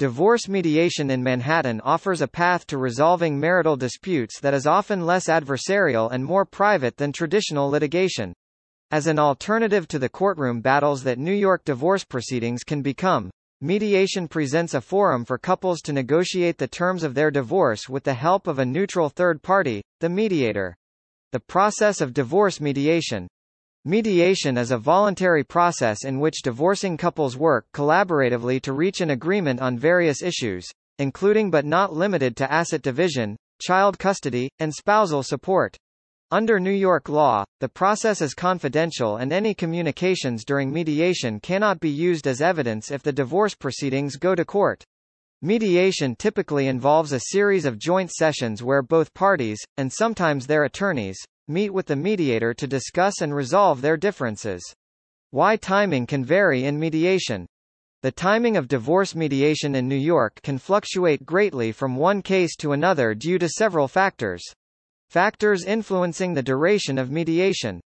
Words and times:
Divorce 0.00 0.48
mediation 0.48 1.10
in 1.10 1.22
Manhattan 1.22 1.78
offers 1.82 2.22
a 2.22 2.26
path 2.26 2.66
to 2.68 2.78
resolving 2.78 3.38
marital 3.38 3.76
disputes 3.76 4.40
that 4.40 4.54
is 4.54 4.66
often 4.66 5.04
less 5.04 5.26
adversarial 5.26 6.10
and 6.10 6.24
more 6.24 6.46
private 6.46 6.96
than 6.96 7.12
traditional 7.12 7.68
litigation. 7.68 8.32
As 8.90 9.06
an 9.06 9.18
alternative 9.18 9.86
to 9.88 9.98
the 9.98 10.08
courtroom 10.08 10.62
battles 10.62 11.02
that 11.02 11.18
New 11.18 11.34
York 11.34 11.66
divorce 11.66 12.02
proceedings 12.02 12.64
can 12.64 12.80
become, 12.80 13.28
mediation 13.60 14.26
presents 14.26 14.72
a 14.72 14.80
forum 14.80 15.22
for 15.26 15.36
couples 15.36 15.82
to 15.82 15.92
negotiate 15.92 16.56
the 16.56 16.66
terms 16.66 17.04
of 17.04 17.12
their 17.12 17.30
divorce 17.30 17.86
with 17.86 18.04
the 18.04 18.14
help 18.14 18.46
of 18.46 18.58
a 18.58 18.64
neutral 18.64 19.10
third 19.10 19.42
party, 19.42 19.82
the 20.00 20.08
mediator. 20.08 20.74
The 21.32 21.40
process 21.40 22.00
of 22.00 22.14
divorce 22.14 22.58
mediation. 22.58 23.28
Mediation 23.86 24.58
is 24.58 24.72
a 24.72 24.76
voluntary 24.76 25.42
process 25.42 26.04
in 26.04 26.20
which 26.20 26.42
divorcing 26.42 26.98
couples 26.98 27.38
work 27.38 27.64
collaboratively 27.72 28.60
to 28.60 28.74
reach 28.74 29.00
an 29.00 29.08
agreement 29.08 29.58
on 29.58 29.78
various 29.78 30.20
issues, 30.20 30.68
including 30.98 31.50
but 31.50 31.64
not 31.64 31.90
limited 31.90 32.36
to 32.36 32.52
asset 32.52 32.82
division, 32.82 33.38
child 33.58 33.98
custody, 33.98 34.50
and 34.58 34.74
spousal 34.74 35.22
support. 35.22 35.78
Under 36.30 36.60
New 36.60 36.70
York 36.70 37.08
law, 37.08 37.42
the 37.60 37.70
process 37.70 38.20
is 38.20 38.34
confidential 38.34 39.16
and 39.16 39.32
any 39.32 39.54
communications 39.54 40.44
during 40.44 40.70
mediation 40.70 41.40
cannot 41.40 41.80
be 41.80 41.88
used 41.88 42.26
as 42.26 42.42
evidence 42.42 42.90
if 42.90 43.02
the 43.02 43.14
divorce 43.14 43.54
proceedings 43.54 44.16
go 44.16 44.34
to 44.34 44.44
court. 44.44 44.84
Mediation 45.40 46.14
typically 46.16 46.66
involves 46.66 47.12
a 47.12 47.20
series 47.30 47.64
of 47.64 47.78
joint 47.78 48.10
sessions 48.10 48.62
where 48.62 48.82
both 48.82 49.14
parties, 49.14 49.58
and 49.78 49.90
sometimes 49.90 50.46
their 50.46 50.64
attorneys, 50.64 51.16
meet 51.50 51.70
with 51.70 51.86
the 51.86 51.96
mediator 51.96 52.54
to 52.54 52.66
discuss 52.66 53.20
and 53.20 53.34
resolve 53.34 53.82
their 53.82 53.96
differences. 53.96 54.62
Why 55.30 55.56
timing 55.56 56.06
can 56.06 56.24
vary 56.24 56.64
in 56.64 56.78
mediation. 56.78 57.46
The 58.02 58.12
timing 58.12 58.56
of 58.56 58.68
divorce 58.68 59.14
mediation 59.14 59.74
in 59.74 59.86
New 59.86 59.94
York 59.94 60.40
can 60.42 60.56
fluctuate 60.56 61.26
greatly 61.26 61.72
from 61.72 61.96
one 61.96 62.22
case 62.22 62.56
to 62.56 62.72
another 62.72 63.14
due 63.14 63.38
to 63.38 63.48
several 63.48 63.88
factors. 63.88 64.42
Factors 65.10 65.64
influencing 65.64 66.32
the 66.32 66.42
duration 66.42 66.96
of 66.96 67.10
mediation. 67.10 67.80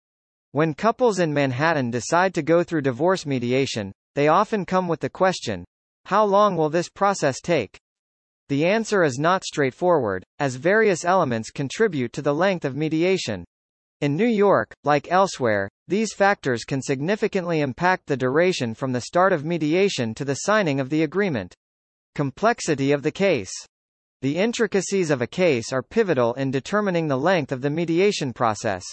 When 0.53 0.75
couples 0.75 1.19
in 1.19 1.34
Manhattan 1.34 1.91
decide 1.91 2.34
to 2.34 2.42
go 2.42 2.62
through 2.62 2.83
divorce 2.83 3.27
mediation, 3.27 3.92
they 4.14 4.28
often 4.28 4.64
come 4.64 4.86
with 4.86 5.00
the 5.00 5.10
question, 5.10 5.64
how 6.05 6.25
long 6.25 6.55
will 6.55 6.69
this 6.69 6.88
process 6.88 7.41
take? 7.41 7.78
The 8.48 8.66
answer 8.66 9.05
is 9.05 9.19
not 9.19 9.42
straightforward, 9.42 10.22
as 10.38 10.56
various 10.56 11.05
elements 11.05 11.50
contribute 11.50 12.12
to 12.12 12.22
the 12.22 12.34
length 12.34 12.66
of 12.66 12.77
mediation. 12.77 13.44
In 14.05 14.16
New 14.16 14.27
York, 14.27 14.70
like 14.84 15.10
elsewhere, 15.10 15.66
these 15.88 16.12
factors 16.12 16.64
can 16.64 16.83
significantly 16.83 17.62
impact 17.62 18.05
the 18.05 18.19
duration 18.19 18.74
from 18.74 18.92
the 18.92 19.00
start 19.00 19.33
of 19.33 19.47
mediation 19.47 20.14
to 20.16 20.27
the 20.27 20.34
signing 20.34 20.78
of 20.78 20.91
the 20.91 21.05
agreement. 21.05 21.55
Complexity 22.14 22.92
of 22.92 23.02
the 23.02 23.10
case. 23.10 23.50
The 24.20 24.36
intricacies 24.36 25.08
of 25.08 25.22
a 25.22 25.27
case 25.27 25.72
are 25.72 25.82
pivotal 25.82 26.34
in 26.34 26.50
determining 26.50 27.08
the 27.08 27.16
length 27.16 27.50
of 27.50 27.62
the 27.62 27.70
mediation 27.70 28.34
process. 28.34 28.84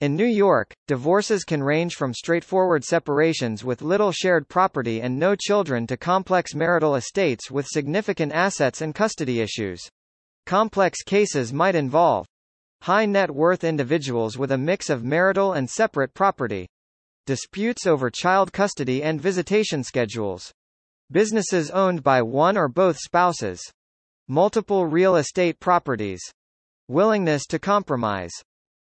In 0.00 0.16
New 0.16 0.26
York, 0.26 0.74
divorces 0.88 1.44
can 1.44 1.62
range 1.62 1.94
from 1.94 2.12
straightforward 2.12 2.82
separations 2.82 3.62
with 3.62 3.82
little 3.82 4.10
shared 4.10 4.48
property 4.48 5.00
and 5.00 5.16
no 5.16 5.36
children 5.36 5.86
to 5.86 5.96
complex 5.96 6.56
marital 6.56 6.96
estates 6.96 7.52
with 7.52 7.68
significant 7.68 8.32
assets 8.32 8.80
and 8.80 8.96
custody 8.96 9.40
issues. 9.40 9.80
Complex 10.44 11.04
cases 11.04 11.52
might 11.52 11.76
involve 11.76 12.26
high 12.82 13.06
net 13.06 13.30
worth 13.30 13.64
individuals 13.64 14.38
with 14.38 14.52
a 14.52 14.58
mix 14.58 14.90
of 14.90 15.04
marital 15.04 15.52
and 15.52 15.68
separate 15.68 16.14
property, 16.14 16.68
disputes 17.26 17.86
over 17.86 18.10
child 18.10 18.52
custody 18.52 19.02
and 19.02 19.20
visitation 19.20 19.82
schedules, 19.82 20.52
businesses 21.10 21.70
owned 21.70 22.02
by 22.02 22.22
one 22.22 22.56
or 22.56 22.68
both 22.68 22.96
spouses, 22.98 23.60
Multiple 24.32 24.86
real 24.86 25.16
estate 25.16 25.58
properties. 25.58 26.20
Willingness 26.86 27.46
to 27.46 27.58
compromise. 27.58 28.30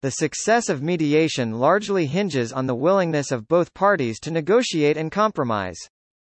The 0.03 0.11
success 0.11 0.69
of 0.69 0.83
mediation 0.83 1.53
largely 1.53 2.05
hinges 2.05 2.53
on 2.53 2.67
the 2.67 2.75
willingness 2.75 3.31
of 3.31 3.47
both 3.47 3.73
parties 3.73 4.19
to 4.19 4.29
negotiate 4.29 4.95
and 4.95 5.11
compromise. 5.11 5.79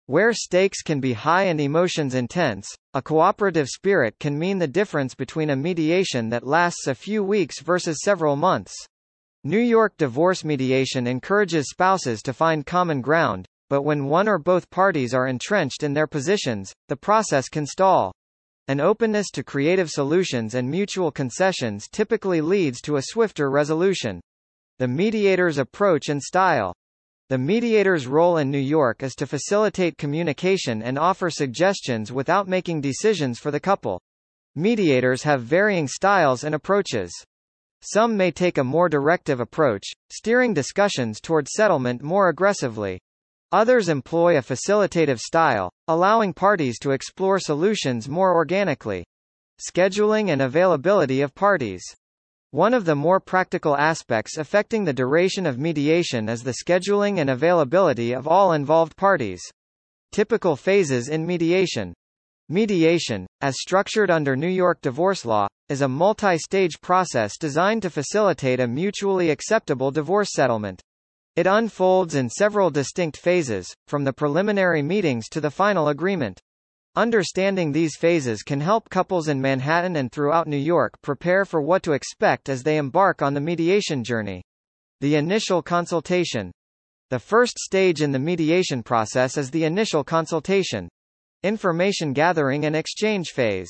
Where 0.09 0.33
stakes 0.33 0.83
can 0.83 1.01
be 1.01 1.15
high 1.15 1.45
and 1.45 1.61
emotions 1.61 2.15
intense, 2.15 2.69
a 2.95 3.03
cooperative 3.03 3.67
spirit 3.67 4.15
can 4.21 4.39
mean 4.39 4.59
the 4.59 4.69
difference 4.69 5.17
between 5.17 5.51
a 5.51 5.57
mediation 5.57 6.29
that 6.29 6.47
lasts 6.47 6.87
a 6.87 6.95
few 6.95 7.25
weeks 7.25 7.61
versus 7.61 7.99
several 8.05 8.37
months. 8.37 8.73
New 9.43 9.59
York 9.59 9.97
divorce 9.97 10.45
mediation 10.45 11.09
encourages 11.09 11.71
spouses 11.71 12.23
to 12.23 12.33
find 12.33 12.65
common 12.65 13.01
ground, 13.01 13.47
but 13.69 13.83
when 13.83 14.07
one 14.07 14.29
or 14.29 14.39
both 14.39 14.71
parties 14.71 15.13
are 15.13 15.27
entrenched 15.27 15.83
in 15.83 15.93
their 15.93 16.07
positions, 16.07 16.73
the 16.87 16.97
process 16.97 17.49
can 17.49 17.67
stall. 17.67 18.13
An 18.69 18.81
openness 18.81 19.31
to 19.33 19.43
creative 19.43 19.91
solutions 19.91 20.55
and 20.55 20.71
mutual 20.71 21.11
concessions 21.11 21.89
typically 21.91 22.41
leads 22.41 22.81
to 22.83 22.97
a 22.97 23.03
swifter 23.03 23.51
resolution. 23.51 24.21
The 24.79 24.87
mediator's 24.87 25.59
approach 25.59 26.09
and 26.09 26.23
style. 26.23 26.73
The 27.29 27.39
mediator's 27.39 28.07
role 28.07 28.37
in 28.37 28.53
New 28.53 28.59
York 28.59 29.03
is 29.03 29.17
to 29.17 29.27
facilitate 29.27 29.99
communication 29.99 30.81
and 30.81 30.97
offer 30.97 31.29
suggestions 31.29 32.13
without 32.13 32.47
making 32.47 32.83
decisions 32.83 33.41
for 33.41 33.51
the 33.51 33.59
couple. 33.59 34.01
Mediators 34.55 35.25
have 35.25 35.43
varying 35.43 35.89
styles 35.89 36.45
and 36.45 36.55
approaches. 36.55 37.13
Some 37.81 38.17
may 38.17 38.31
take 38.31 38.59
a 38.59 38.65
more 38.65 38.89
directive 38.89 39.41
approach, 39.41 39.83
steering 40.09 40.55
discussions 40.55 41.21
toward 41.21 41.49
settlement 41.49 42.01
more 42.01 42.29
aggressively. 42.29 43.01
Others 43.51 43.89
employ 43.89 44.39
a 44.39 44.41
facilitative 44.41 45.19
style, 45.19 45.73
allowing 45.89 46.33
parties 46.33 46.79
to 46.79 46.93
explore 46.93 47.41
solutions 47.41 48.09
more 48.09 48.37
organically. 48.37 49.05
Scheduling 49.61 50.31
and 50.31 50.43
availability 50.43 51.23
of 51.23 51.35
parties. 51.35 51.83
One 52.53 52.75
of 52.75 52.85
the 52.85 52.95
more 52.95 53.19
practical 53.19 53.77
aspects 53.77 54.39
affecting 54.39 54.85
the 54.85 54.93
duration 54.93 55.47
of 55.47 55.59
mediation 55.59 56.29
is 56.29 56.43
the 56.43 56.55
scheduling 56.65 57.19
and 57.19 57.29
availability 57.29 58.13
of 58.13 58.29
all 58.29 58.53
involved 58.53 58.97
parties. 58.97 59.43
Typical 60.13 60.55
phases 60.55 61.09
in 61.09 61.27
mediation. 61.27 61.93
Mediation, 62.49 63.27
as 63.41 63.57
structured 63.59 64.11
under 64.11 64.37
New 64.37 64.47
York 64.47 64.81
divorce 64.81 65.25
law, 65.25 65.49
is 65.69 65.83
a 65.83 65.89
multi-stage 65.89 66.81
process 66.81 67.37
designed 67.37 67.83
to 67.83 67.91
facilitate 67.91 68.61
a 68.61 68.69
mutually 68.69 69.31
acceptable 69.31 69.91
divorce 69.91 70.31
settlement. 70.33 70.81
It 71.35 71.49
unfolds 71.49 72.15
in 72.15 72.31
several 72.31 72.71
distinct 72.71 73.17
phases, 73.17 73.67
from 73.89 74.05
the 74.05 74.13
preliminary 74.13 74.83
meetings 74.83 75.29
to 75.31 75.41
the 75.41 75.51
final 75.51 75.89
agreement. 75.89 76.41
Understanding 76.97 77.73
these 77.73 77.95
phases 77.95 78.43
can 78.43 78.59
help 78.59 78.89
couples 78.89 79.29
in 79.29 79.39
Manhattan 79.39 79.97
and 79.97 80.11
throughout 80.11 80.49
New 80.49 80.57
York 80.57 80.95
prepare 81.03 81.45
for 81.45 81.61
what 81.61 81.83
to 81.83 81.93
expect 81.93 82.49
as 82.49 82.63
they 82.63 82.79
embark 82.79 83.21
on 83.21 83.35
the 83.35 83.41
mediation 83.41 84.03
journey. 84.03 84.43
The 85.03 85.17
initial 85.17 85.61
consultation. 85.61 86.51
The 87.11 87.19
first 87.19 87.59
stage 87.59 88.01
in 88.01 88.13
the 88.13 88.19
mediation 88.19 88.83
process 88.83 89.37
is 89.37 89.51
the 89.51 89.65
initial 89.65 90.05
consultation. 90.05 90.89
Information 91.43 92.15
gathering 92.15 92.65
and 92.65 92.75
exchange 92.75 93.29
phase. 93.29 93.69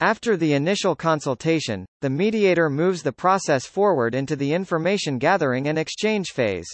After 0.00 0.36
the 0.36 0.52
initial 0.52 0.94
consultation, 0.94 1.86
the 2.02 2.10
mediator 2.10 2.68
moves 2.68 3.02
the 3.02 3.10
process 3.10 3.64
forward 3.64 4.14
into 4.14 4.36
the 4.36 4.52
information 4.52 5.16
gathering 5.16 5.66
and 5.66 5.78
exchange 5.78 6.28
phase. 6.32 6.68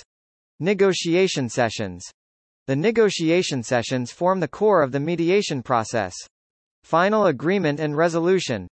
Negotiation 0.59 1.49
sessions. 1.49 2.03
The 2.67 2.75
negotiation 2.75 3.63
sessions 3.63 4.11
form 4.11 4.41
the 4.41 4.49
core 4.49 4.83
of 4.83 4.91
the 4.91 4.99
mediation 4.99 5.63
process. 5.63 6.13
Final 6.83 7.27
agreement 7.27 7.79
and 7.79 7.97
resolution. 7.97 8.67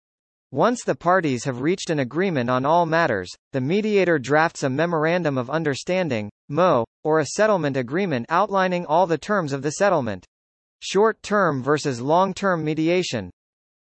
Once 0.51 0.83
the 0.83 0.97
parties 0.97 1.45
have 1.45 1.61
reached 1.61 1.91
an 1.91 2.01
agreement 2.01 2.51
on 2.51 2.65
all 2.65 2.87
matters, 2.87 3.31
the 3.53 3.61
mediator 3.61 4.19
drafts 4.19 4.65
a 4.65 4.69
Memorandum 4.69 5.39
of 5.39 5.49
Understanding, 5.49 6.29
MO, 6.49 6.85
or 7.05 7.21
a 7.21 7.27
settlement 7.37 7.77
agreement 7.77 8.27
outlining 8.31 8.85
all 8.87 9.07
the 9.07 9.17
terms 9.17 9.53
of 9.53 9.63
the 9.63 9.71
settlement. 9.71 10.27
Short-term 10.81 11.63
versus 11.63 12.01
long-term 12.01 12.65
mediation. 12.65 13.31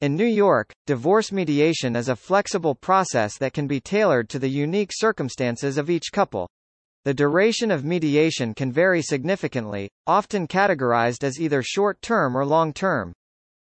In 0.02 0.14
New 0.14 0.26
York, 0.26 0.72
divorce 0.86 1.32
mediation 1.32 1.96
is 1.96 2.08
a 2.08 2.14
flexible 2.14 2.76
process 2.76 3.38
that 3.38 3.54
can 3.54 3.66
be 3.66 3.80
tailored 3.80 4.28
to 4.28 4.38
the 4.38 4.50
unique 4.50 4.90
circumstances 4.92 5.78
of 5.78 5.90
each 5.90 6.12
couple. 6.12 6.48
The 7.06 7.14
duration 7.14 7.70
of 7.70 7.84
mediation 7.84 8.52
can 8.52 8.72
vary 8.72 9.00
significantly, 9.00 9.88
often 10.08 10.48
categorized 10.48 11.22
as 11.22 11.38
either 11.38 11.62
short-term 11.62 12.36
or 12.36 12.44
long-term. 12.44 13.12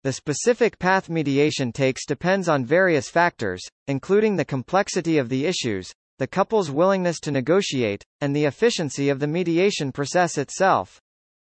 The 0.03 0.13
specific 0.13 0.77
path 0.81 1.09
mediation 1.09 1.71
takes 1.71 2.05
depends 2.05 2.49
on 2.49 2.65
various 2.65 3.09
factors, 3.09 3.63
including 3.87 4.35
the 4.35 4.45
complexity 4.45 5.19
of 5.19 5.29
the 5.29 5.47
issues, 5.47 5.93
the 6.19 6.27
couple's 6.27 6.73
willingness 6.73 7.21
to 7.21 7.31
negotiate, 7.31 8.03
and 8.21 8.35
the 8.35 8.47
efficiency 8.47 9.09
of 9.09 9.21
the 9.21 9.29
mediation 9.29 9.93
process 9.93 10.37
itself. 10.37 11.01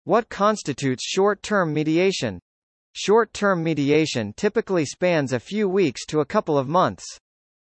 What 0.04 0.28
constitutes 0.28 1.06
short-term 1.06 1.74
mediation? 1.74 2.38
Short-term 2.92 3.64
mediation 3.64 4.34
typically 4.36 4.84
spans 4.84 5.32
a 5.32 5.40
few 5.40 5.70
weeks 5.70 6.06
to 6.08 6.20
a 6.20 6.26
couple 6.26 6.58
of 6.58 6.68
months. 6.68 7.06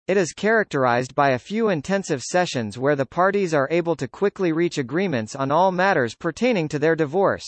It 0.09 0.17
is 0.17 0.33
characterized 0.33 1.13
by 1.13 1.33
a 1.33 1.38
few 1.38 1.69
intensive 1.69 2.23
sessions 2.23 2.79
where 2.79 2.95
the 2.95 3.06
parties 3.06 3.53
are 3.53 3.67
able 3.69 3.95
to 3.97 4.07
quickly 4.07 4.51
reach 4.51 4.79
agreements 4.79 5.35
on 5.35 5.51
all 5.51 5.71
matters 5.71 6.15
pertaining 6.15 6.67
to 6.69 6.79
their 6.79 6.95
divorce. 6.95 7.45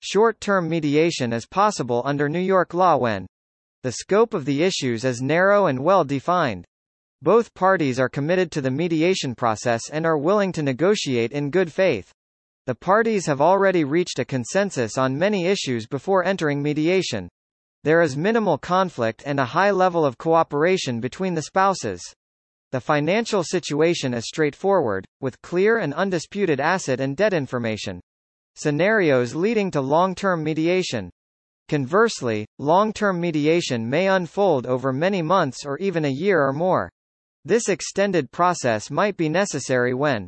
Short-term 0.00 0.68
mediation 0.68 1.32
is 1.32 1.46
possible 1.46 2.02
under 2.04 2.28
New 2.28 2.40
York 2.40 2.74
law 2.74 2.96
when 2.96 3.28
the 3.84 3.92
scope 3.92 4.34
of 4.34 4.44
the 4.44 4.64
issues 4.64 5.04
is 5.04 5.22
narrow 5.22 5.66
and 5.66 5.84
well 5.84 6.02
defined. 6.02 6.64
Both 7.22 7.54
parties 7.54 8.00
are 8.00 8.08
committed 8.08 8.50
to 8.50 8.60
the 8.60 8.72
mediation 8.72 9.36
process 9.36 9.88
and 9.88 10.04
are 10.04 10.18
willing 10.18 10.50
to 10.50 10.64
negotiate 10.64 11.30
in 11.30 11.52
good 11.52 11.72
faith. 11.72 12.10
The 12.66 12.74
parties 12.74 13.26
have 13.26 13.40
already 13.40 13.84
reached 13.84 14.18
a 14.18 14.24
consensus 14.24 14.98
on 14.98 15.16
many 15.16 15.46
issues 15.46 15.86
before 15.86 16.24
entering 16.24 16.60
mediation. 16.60 17.28
There 17.84 18.00
is 18.00 18.16
minimal 18.16 18.56
conflict 18.56 19.22
and 19.26 19.38
a 19.38 19.44
high 19.44 19.70
level 19.70 20.06
of 20.06 20.16
cooperation 20.16 21.00
between 21.00 21.34
the 21.34 21.42
spouses. 21.42 22.00
The 22.72 22.80
financial 22.80 23.44
situation 23.44 24.14
is 24.14 24.24
straightforward, 24.26 25.04
with 25.20 25.42
clear 25.42 25.76
and 25.76 25.92
undisputed 25.92 26.60
asset 26.60 26.98
and 26.98 27.14
debt 27.14 27.34
information. 27.34 28.00
Scenarios 28.54 29.34
leading 29.34 29.70
to 29.72 29.82
long-term 29.82 30.42
mediation. 30.42 31.10
Conversely, 31.68 32.46
long-term 32.58 33.20
mediation 33.20 33.86
may 33.86 34.08
unfold 34.08 34.64
over 34.64 34.90
many 34.90 35.20
months 35.20 35.66
or 35.66 35.76
even 35.76 36.06
a 36.06 36.10
year 36.10 36.42
or 36.42 36.54
more. 36.54 36.90
This 37.44 37.68
extended 37.68 38.32
process 38.32 38.90
might 38.90 39.18
be 39.18 39.28
necessary 39.28 39.92
when 39.92 40.26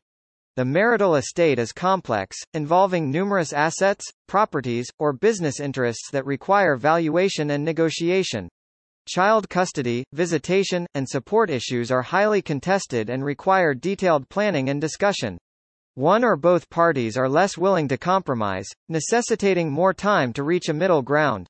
the 0.56 0.64
marital 0.64 1.16
estate 1.16 1.58
is 1.58 1.70
complex, 1.70 2.34
involving 2.54 3.10
numerous 3.10 3.52
assets, 3.52 4.06
properties, 4.26 4.90
or 4.98 5.12
business 5.12 5.60
interests 5.60 6.08
that 6.12 6.24
require 6.24 6.76
valuation 6.76 7.50
and 7.50 7.62
negotiation. 7.62 8.48
Child 9.06 9.50
custody, 9.50 10.02
visitation, 10.14 10.86
and 10.94 11.06
support 11.06 11.50
issues 11.50 11.90
are 11.90 12.00
highly 12.00 12.40
contested 12.40 13.10
and 13.10 13.22
require 13.22 13.74
detailed 13.74 14.26
planning 14.30 14.70
and 14.70 14.80
discussion. 14.80 15.36
One 15.94 16.24
or 16.24 16.36
both 16.36 16.70
parties 16.70 17.18
are 17.18 17.28
less 17.28 17.58
willing 17.58 17.86
to 17.88 17.98
compromise, 17.98 18.66
necessitating 18.88 19.70
more 19.70 19.92
time 19.92 20.32
to 20.32 20.42
reach 20.42 20.70
a 20.70 20.74
middle 20.74 21.02
ground. 21.02 21.46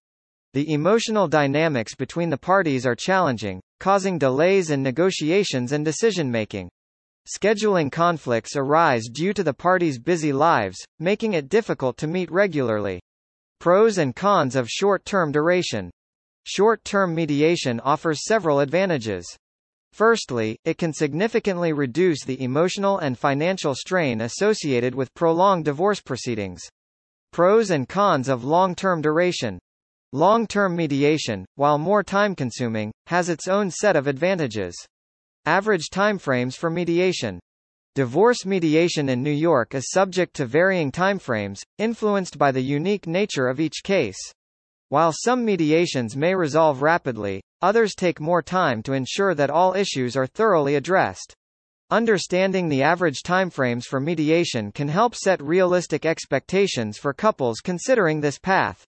The 0.52 0.72
emotional 0.72 1.28
dynamics 1.28 1.94
between 1.94 2.30
the 2.30 2.38
parties 2.38 2.84
are 2.84 2.96
challenging, 2.96 3.60
causing 3.78 4.18
delays 4.18 4.70
in 4.70 4.82
negotiations 4.82 5.70
and 5.70 5.84
decision-making. 5.84 6.70
Scheduling 7.26 7.90
conflicts 7.90 8.54
arise 8.54 9.08
due 9.10 9.32
to 9.32 9.42
the 9.42 9.52
parties' 9.52 9.98
busy 9.98 10.32
lives, 10.32 10.78
making 11.00 11.32
it 11.32 11.48
difficult 11.48 11.96
to 11.96 12.06
meet 12.06 12.30
regularly. 12.30 13.00
Pros 13.58 13.98
and 13.98 14.14
cons 14.14 14.54
of 14.54 14.68
short-term 14.68 15.32
duration. 15.32 15.90
Short-term 16.44 17.16
mediation 17.16 17.80
offers 17.80 18.24
several 18.24 18.60
advantages. 18.60 19.26
Firstly, 19.92 20.56
it 20.64 20.78
can 20.78 20.92
significantly 20.92 21.72
reduce 21.72 22.22
the 22.22 22.40
emotional 22.40 22.98
and 22.98 23.18
financial 23.18 23.74
strain 23.74 24.20
associated 24.20 24.94
with 24.94 25.14
prolonged 25.14 25.64
divorce 25.64 26.00
proceedings. 26.00 26.62
Pros 27.32 27.70
and 27.70 27.88
cons 27.88 28.28
of 28.28 28.44
long-term 28.44 29.02
duration. 29.02 29.58
Long-term 30.12 30.76
mediation, 30.76 31.44
while 31.56 31.78
more 31.78 32.04
time-consuming, 32.04 32.92
has 33.08 33.28
its 33.28 33.48
own 33.48 33.68
set 33.68 33.96
of 33.96 34.06
advantages. 34.06 34.76
Average 35.48 35.90
timeframes 35.90 36.56
for 36.56 36.70
mediation. 36.70 37.38
Divorce 37.94 38.44
mediation 38.44 39.08
in 39.08 39.22
New 39.22 39.30
York 39.30 39.76
is 39.76 39.92
subject 39.92 40.34
to 40.34 40.44
varying 40.44 40.90
timeframes, 40.90 41.62
influenced 41.78 42.36
by 42.36 42.50
the 42.50 42.60
unique 42.60 43.06
nature 43.06 43.46
of 43.46 43.60
each 43.60 43.84
case. 43.84 44.18
While 44.88 45.12
some 45.12 45.44
mediations 45.44 46.16
may 46.16 46.34
resolve 46.34 46.82
rapidly, 46.82 47.44
others 47.62 47.94
take 47.94 48.18
more 48.18 48.42
time 48.42 48.82
to 48.82 48.92
ensure 48.92 49.36
that 49.36 49.48
all 49.48 49.76
issues 49.76 50.16
are 50.16 50.26
thoroughly 50.26 50.74
addressed. 50.74 51.32
Understanding 51.92 52.68
the 52.68 52.82
average 52.82 53.22
timeframes 53.22 53.84
for 53.84 54.00
mediation 54.00 54.72
can 54.72 54.88
help 54.88 55.14
set 55.14 55.40
realistic 55.40 56.04
expectations 56.04 56.98
for 56.98 57.12
couples 57.12 57.60
considering 57.60 58.20
this 58.20 58.40
path. 58.40 58.84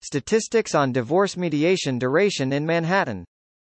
Statistics 0.00 0.74
on 0.74 0.90
divorce 0.90 1.36
mediation 1.36 1.98
duration 1.98 2.54
in 2.54 2.64
Manhattan 2.64 3.26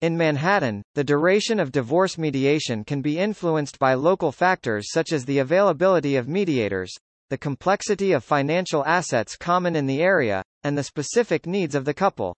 in 0.01 0.17
Manhattan, 0.17 0.83
the 0.95 1.05
duration 1.05 1.61
of 1.61 1.73
divorce 1.73 2.17
mediation 2.17 2.85
can 2.85 3.03
be 3.03 3.19
influenced 3.19 3.79
by 3.79 3.95
local 3.95 4.33
factors 4.33 4.91
such 4.91 5.13
as 5.13 5.25
the 5.25 5.41
availability 5.41 6.17
of 6.17 6.27
mediators, 6.27 6.91
the 7.29 7.37
complexity 7.37 8.13
of 8.13 8.25
financial 8.25 8.85
assets 8.87 9.37
common 9.37 9.77
in 9.77 9.87
the 9.87 10.03
area, 10.03 10.43
and 10.65 10.77
the 10.77 10.83
specific 10.83 11.47
needs 11.47 11.75
of 11.75 11.85
the 11.85 11.93
couple. 11.93 12.35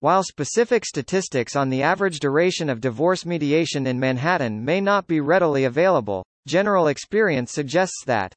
While 0.00 0.22
specific 0.22 0.86
statistics 0.86 1.56
on 1.56 1.68
the 1.68 1.82
average 1.82 2.20
duration 2.20 2.70
of 2.70 2.80
divorce 2.80 3.26
mediation 3.26 3.86
in 3.86 4.00
Manhattan 4.00 4.64
may 4.64 4.80
not 4.80 5.06
be 5.06 5.20
readily 5.20 5.64
available, 5.64 6.24
general 6.46 6.86
experience 6.86 7.52
suggests 7.52 8.04
that 8.06 8.32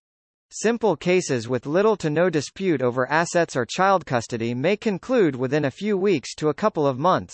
simple 0.51 0.97
cases 0.97 1.47
with 1.47 1.65
little 1.65 1.95
to 1.97 2.09
no 2.09 2.29
dispute 2.29 2.81
over 2.81 3.09
assets 3.09 3.55
or 3.55 3.65
child 3.65 4.05
custody 4.05 4.53
may 4.53 4.75
conclude 4.75 5.35
within 5.35 5.65
a 5.65 5.71
few 5.71 5.95
weeks 5.97 6.35
to 6.35 6.49
a 6.49 6.53
couple 6.53 6.85
of 6.85 6.99
months. 6.99 7.33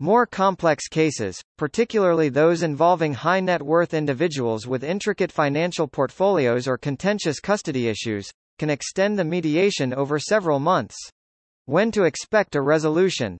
More 0.00 0.26
complex 0.26 0.86
cases, 0.86 1.42
particularly 1.56 2.28
those 2.28 2.62
involving 2.62 3.14
high 3.14 3.40
net 3.40 3.60
worth 3.60 3.94
individuals 3.94 4.64
with 4.64 4.84
intricate 4.84 5.32
financial 5.32 5.88
portfolios 5.88 6.68
or 6.68 6.78
contentious 6.78 7.40
custody 7.40 7.88
issues, 7.88 8.30
can 8.60 8.70
extend 8.70 9.18
the 9.18 9.24
mediation 9.24 9.92
over 9.92 10.20
several 10.20 10.60
months. 10.60 10.96
When 11.66 11.90
to 11.90 12.04
expect 12.04 12.54
a 12.54 12.62
resolution? 12.62 13.38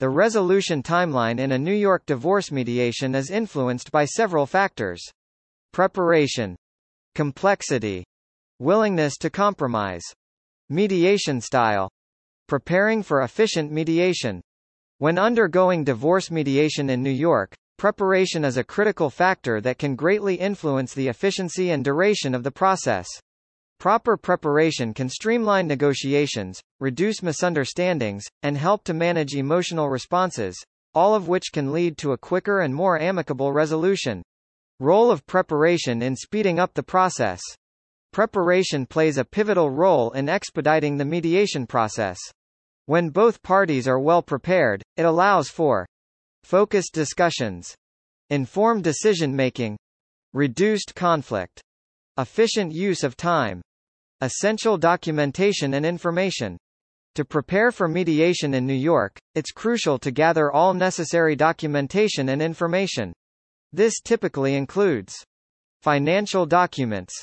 The 0.00 0.10
resolution 0.10 0.82
timeline 0.82 1.38
in 1.38 1.52
a 1.52 1.58
New 1.58 1.72
York 1.72 2.04
divorce 2.04 2.52
mediation 2.52 3.14
is 3.14 3.30
influenced 3.30 3.90
by 3.90 4.04
several 4.04 4.44
factors. 4.44 5.02
Preparation. 5.72 6.54
Complexity. 7.14 8.04
Willingness 8.58 9.16
to 9.18 9.30
compromise. 9.30 10.04
Mediation 10.68 11.40
style. 11.40 11.88
Preparing 12.46 13.02
for 13.02 13.22
efficient 13.22 13.72
mediation. 13.72 14.42
When 14.98 15.18
undergoing 15.18 15.82
divorce 15.82 16.30
mediation 16.30 16.88
in 16.88 17.02
New 17.02 17.10
York, 17.10 17.52
preparation 17.78 18.44
is 18.44 18.56
a 18.56 18.62
critical 18.62 19.10
factor 19.10 19.60
that 19.60 19.76
can 19.76 19.96
greatly 19.96 20.36
influence 20.36 20.94
the 20.94 21.08
efficiency 21.08 21.70
and 21.72 21.84
duration 21.84 22.32
of 22.32 22.44
the 22.44 22.52
process. 22.52 23.08
Proper 23.80 24.16
preparation 24.16 24.94
can 24.94 25.08
streamline 25.08 25.66
negotiations, 25.66 26.62
reduce 26.78 27.24
misunderstandings, 27.24 28.22
and 28.44 28.56
help 28.56 28.84
to 28.84 28.94
manage 28.94 29.34
emotional 29.34 29.88
responses, 29.88 30.56
all 30.94 31.16
of 31.16 31.26
which 31.26 31.50
can 31.52 31.72
lead 31.72 31.98
to 31.98 32.12
a 32.12 32.18
quicker 32.18 32.60
and 32.60 32.72
more 32.72 32.96
amicable 32.96 33.52
resolution. 33.52 34.22
Role 34.78 35.10
of 35.10 35.26
preparation 35.26 36.02
in 36.02 36.14
speeding 36.14 36.60
up 36.60 36.72
the 36.72 36.84
process. 36.84 37.40
Preparation 38.12 38.86
plays 38.86 39.18
a 39.18 39.24
pivotal 39.24 39.70
role 39.70 40.12
in 40.12 40.28
expediting 40.28 40.98
the 40.98 41.04
mediation 41.04 41.66
process. 41.66 42.20
When 42.86 43.08
both 43.08 43.42
parties 43.42 43.88
are 43.88 43.98
well 43.98 44.22
prepared, 44.22 44.82
it 44.96 45.04
allows 45.04 45.48
for 45.48 45.86
focused 46.42 46.92
discussions, 46.92 47.74
informed 48.28 48.84
decision-making, 48.84 49.78
reduced 50.34 50.94
conflict, 50.94 51.62
efficient 52.18 52.72
use 52.72 53.02
of 53.02 53.16
time, 53.16 53.62
essential 54.20 54.76
documentation 54.76 55.74
and 55.74 55.86
information. 55.86 56.58
To 57.14 57.24
prepare 57.24 57.72
for 57.72 57.88
mediation 57.88 58.54
in 58.54 58.66
New 58.66 58.74
York, 58.74 59.18
it's 59.34 59.52
crucial 59.52 59.98
to 60.00 60.10
gather 60.10 60.52
all 60.52 60.74
necessary 60.74 61.36
documentation 61.36 62.28
and 62.28 62.42
information. 62.42 63.12
This 63.72 64.00
typically 64.00 64.56
includes 64.56 65.14
financial 65.82 66.44
documents, 66.44 67.14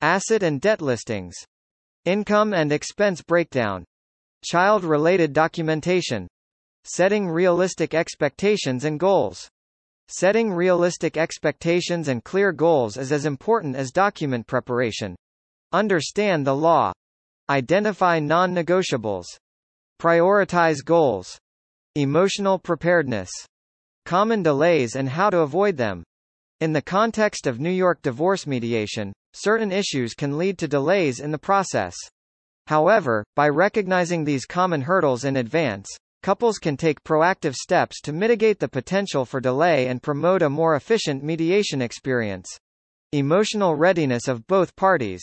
asset 0.00 0.42
and 0.42 0.60
debt 0.60 0.80
listings, 0.80 1.34
income 2.04 2.54
and 2.54 2.72
expense 2.72 3.22
breakdown, 3.22 3.84
Child-related 4.44 5.32
documentation. 5.32 6.28
Setting 6.84 7.26
realistic 7.26 7.94
expectations 7.94 8.84
and 8.84 9.00
goals. 9.00 9.48
Setting 10.08 10.52
realistic 10.52 11.16
expectations 11.16 12.08
and 12.08 12.22
clear 12.22 12.52
goals 12.52 12.98
is 12.98 13.10
as 13.10 13.24
important 13.24 13.74
as 13.74 13.90
document 13.90 14.46
preparation. 14.46 15.16
Understand 15.72 16.46
the 16.46 16.54
law. 16.54 16.92
Identify 17.48 18.18
non-negotiables. 18.18 19.24
Prioritize 19.98 20.84
goals. 20.84 21.38
Emotional 21.94 22.58
preparedness. 22.58 23.30
Common 24.04 24.42
delays 24.42 24.94
and 24.94 25.08
how 25.08 25.30
to 25.30 25.38
avoid 25.38 25.78
them. 25.78 26.04
In 26.60 26.74
the 26.74 26.82
context 26.82 27.46
of 27.46 27.60
New 27.60 27.70
York 27.70 28.02
divorce 28.02 28.46
mediation, 28.46 29.14
certain 29.32 29.72
issues 29.72 30.12
can 30.12 30.36
lead 30.36 30.58
to 30.58 30.68
delays 30.68 31.20
in 31.20 31.30
the 31.30 31.38
process. 31.38 31.94
However, 32.66 33.24
by 33.36 33.48
recognizing 33.48 34.24
these 34.24 34.46
common 34.46 34.82
hurdles 34.82 35.24
in 35.24 35.36
advance, 35.36 35.88
couples 36.22 36.58
can 36.58 36.76
take 36.76 37.04
proactive 37.04 37.54
steps 37.54 38.00
to 38.00 38.12
mitigate 38.12 38.58
the 38.58 38.68
potential 38.68 39.26
for 39.26 39.40
delay 39.40 39.88
and 39.88 40.02
promote 40.02 40.40
a 40.40 40.48
more 40.48 40.74
efficient 40.74 41.22
mediation 41.22 41.82
experience. 41.82 42.48
Emotional 43.12 43.76
readiness 43.76 44.26
of 44.28 44.46
both 44.46 44.74
parties. 44.76 45.22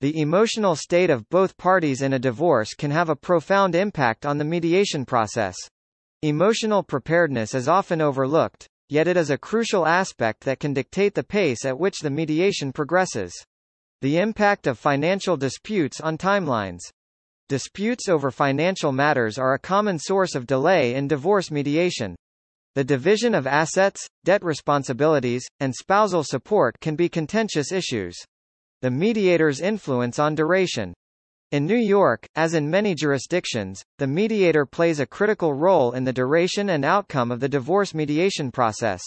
The 0.00 0.20
emotional 0.20 0.74
state 0.74 1.08
of 1.08 1.28
both 1.28 1.56
parties 1.56 2.02
in 2.02 2.12
a 2.12 2.18
divorce 2.18 2.74
can 2.74 2.90
have 2.90 3.08
a 3.08 3.16
profound 3.16 3.74
impact 3.74 4.26
on 4.26 4.38
the 4.38 4.44
mediation 4.44 5.06
process. 5.06 5.54
Emotional 6.22 6.82
preparedness 6.82 7.54
is 7.54 7.68
often 7.68 8.00
overlooked, 8.00 8.66
yet 8.88 9.06
it 9.06 9.16
is 9.16 9.30
a 9.30 9.38
crucial 9.38 9.86
aspect 9.86 10.40
that 10.44 10.58
can 10.58 10.74
dictate 10.74 11.14
the 11.14 11.22
pace 11.22 11.64
at 11.64 11.78
which 11.78 12.00
the 12.00 12.10
mediation 12.10 12.72
progresses. 12.72 13.32
The 14.00 14.18
impact 14.18 14.66
of 14.66 14.78
financial 14.78 15.36
disputes 15.36 16.00
on 16.00 16.18
timelines. 16.18 16.80
Disputes 17.48 18.08
over 18.08 18.30
financial 18.30 18.90
matters 18.90 19.38
are 19.38 19.54
a 19.54 19.58
common 19.58 19.98
source 19.98 20.34
of 20.34 20.46
delay 20.46 20.94
in 20.94 21.08
divorce 21.08 21.50
mediation. 21.50 22.16
The 22.74 22.84
division 22.84 23.34
of 23.34 23.46
assets, 23.46 24.04
debt 24.24 24.42
responsibilities, 24.42 25.44
and 25.60 25.74
spousal 25.74 26.24
support 26.24 26.80
can 26.80 26.96
be 26.96 27.08
contentious 27.08 27.70
issues. 27.70 28.16
The 28.82 28.90
mediator's 28.90 29.60
influence 29.60 30.18
on 30.18 30.34
duration. 30.34 30.92
In 31.52 31.66
New 31.66 31.76
York, 31.76 32.26
as 32.34 32.54
in 32.54 32.68
many 32.68 32.96
jurisdictions, 32.96 33.84
the 33.98 34.08
mediator 34.08 34.66
plays 34.66 34.98
a 34.98 35.06
critical 35.06 35.54
role 35.54 35.92
in 35.92 36.02
the 36.02 36.12
duration 36.12 36.70
and 36.70 36.84
outcome 36.84 37.30
of 37.30 37.38
the 37.38 37.48
divorce 37.48 37.94
mediation 37.94 38.50
process. 38.50 39.00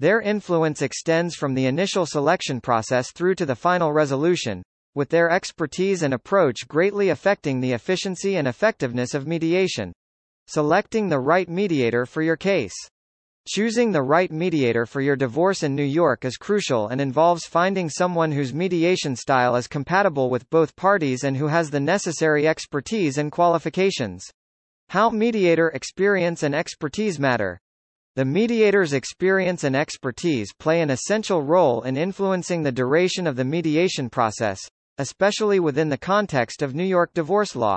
Their 0.00 0.20
influence 0.20 0.82
extends 0.82 1.36
from 1.36 1.54
the 1.54 1.66
initial 1.66 2.04
selection 2.04 2.60
process 2.60 3.12
through 3.12 3.36
to 3.36 3.46
the 3.46 3.54
final 3.54 3.92
resolution, 3.92 4.62
with 4.94 5.08
their 5.08 5.30
expertise 5.30 6.02
and 6.02 6.12
approach 6.12 6.66
greatly 6.66 7.10
affecting 7.10 7.60
the 7.60 7.72
efficiency 7.72 8.36
and 8.36 8.48
effectiveness 8.48 9.14
of 9.14 9.26
mediation. 9.26 9.92
Selecting 10.46 11.08
the 11.08 11.20
right 11.20 11.48
mediator 11.48 12.06
for 12.06 12.22
your 12.22 12.36
case. 12.36 12.74
Choosing 13.46 13.92
the 13.92 14.02
right 14.02 14.32
mediator 14.32 14.86
for 14.86 15.00
your 15.00 15.16
divorce 15.16 15.62
in 15.62 15.74
New 15.74 15.84
York 15.84 16.24
is 16.24 16.36
crucial 16.36 16.88
and 16.88 17.00
involves 17.00 17.46
finding 17.46 17.90
someone 17.90 18.32
whose 18.32 18.54
mediation 18.54 19.14
style 19.14 19.54
is 19.54 19.66
compatible 19.66 20.30
with 20.30 20.48
both 20.50 20.74
parties 20.76 21.24
and 21.24 21.36
who 21.36 21.48
has 21.48 21.70
the 21.70 21.78
necessary 21.78 22.48
expertise 22.48 23.18
and 23.18 23.30
qualifications. 23.30 24.24
How 24.88 25.10
mediator 25.10 25.68
experience 25.68 26.42
and 26.42 26.54
expertise 26.54 27.18
matter. 27.18 27.60
The 28.16 28.24
mediator's 28.24 28.92
experience 28.92 29.64
and 29.64 29.74
expertise 29.74 30.52
play 30.52 30.80
an 30.80 30.90
essential 30.90 31.42
role 31.42 31.82
in 31.82 31.96
influencing 31.96 32.62
the 32.62 32.70
duration 32.70 33.26
of 33.26 33.34
the 33.34 33.44
mediation 33.44 34.08
process, 34.08 34.60
especially 34.98 35.58
within 35.58 35.88
the 35.88 35.98
context 35.98 36.62
of 36.62 36.76
New 36.76 36.84
York 36.84 37.12
divorce 37.12 37.56
law. 37.56 37.76